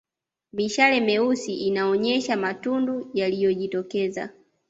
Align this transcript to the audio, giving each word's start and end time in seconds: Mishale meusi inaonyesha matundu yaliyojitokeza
Mishale 0.53 0.99
meusi 1.01 1.53
inaonyesha 1.55 2.37
matundu 2.37 3.11
yaliyojitokeza 3.13 4.29